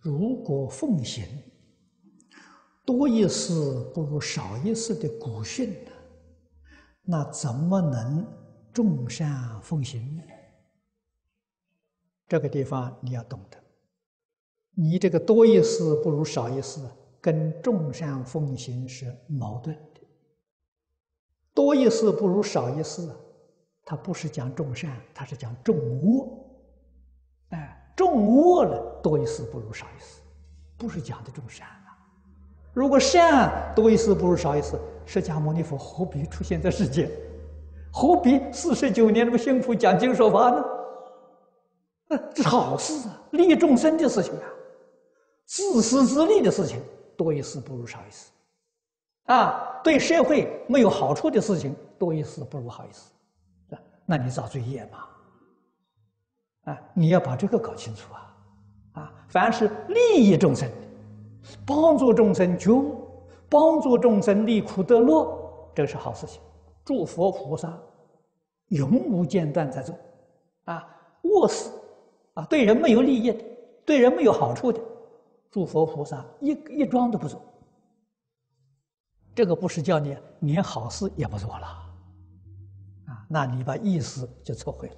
[0.00, 1.24] 如果奉行
[2.84, 3.52] 多一事
[3.92, 5.90] 不如少一事的古训呢，
[7.02, 8.26] 那怎么能
[8.72, 10.22] 众善奉行呢？
[12.26, 13.58] 这个地方你要懂得，
[14.74, 16.80] 你这个多一事不如少一事，
[17.20, 20.00] 跟众善奉行是矛盾的。
[21.52, 23.10] 多一事不如少一事，
[23.84, 26.28] 它不是讲众善，它是讲众恶。
[27.48, 30.20] 哎，众恶了，多一事不如少一事，
[30.76, 31.96] 不是讲的众善啊。
[32.72, 37.10] 如果善多一事不如少一事，释迦牟尼佛何必出现在世间？
[37.92, 40.64] 何必四十九年那么辛苦讲经说法呢？
[42.34, 44.44] 这是好事啊，利众生的事情啊，
[45.46, 46.80] 自私自利的事情，
[47.16, 48.30] 多一事不如少一事。
[49.24, 53.10] 啊，对社会没有好处的事情，多一事不如好一事，
[54.06, 55.04] 那你造罪业嘛？
[56.72, 58.27] 啊，你要把这个搞清楚啊！
[59.28, 60.68] 凡是利益众生，
[61.66, 63.06] 帮助众生觉悟，
[63.48, 66.40] 帮助众生离苦得乐，这是好事情。
[66.84, 67.78] 诸佛菩萨
[68.68, 69.94] 永无间断在做。
[70.64, 70.86] 啊，
[71.22, 71.70] 恶事
[72.34, 73.44] 啊，对人没有利益的，
[73.84, 74.80] 对人没有好处的，
[75.50, 77.40] 诸佛菩萨一一桩都不做。
[79.34, 81.66] 这个不是叫你连好事也不做了，
[83.06, 84.96] 啊，那你把意思就错会了。